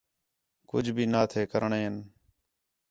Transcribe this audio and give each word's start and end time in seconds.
کُجھ 0.69 0.89
بھی 0.95 1.05
نہ 1.11 1.21
تھے 1.31 1.41
کرݨاں 1.51 1.81
ہِن 1.83 1.95